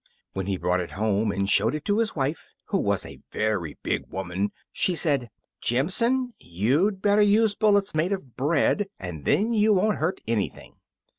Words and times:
When 0.33 0.47
he 0.47 0.57
brought 0.57 0.79
it 0.79 0.93
home 0.93 1.31
and 1.31 1.47
showed 1.47 1.75
it 1.75 1.85
to 1.85 1.99
his 1.99 2.15
wife, 2.15 2.55
who 2.69 2.79
was 2.79 3.05
a 3.05 3.21
very 3.31 3.77
big 3.83 4.05
woman, 4.07 4.51
she 4.71 4.95
said, 4.95 5.29
"Jimson, 5.61 6.33
you'd 6.39 7.03
better 7.03 7.21
use 7.21 7.53
bullets 7.53 7.93
made 7.93 8.11
of 8.11 8.35
bread, 8.35 8.87
and 8.99 9.25
then 9.25 9.53
you 9.53 9.73
won't 9.73 9.99
hurt 9.99 10.19
anything." 10.27 10.77